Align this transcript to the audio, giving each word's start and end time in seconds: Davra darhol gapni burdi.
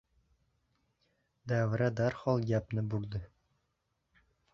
Davra 1.51 1.89
darhol 1.99 2.47
gapni 2.53 2.85
burdi. 2.95 3.21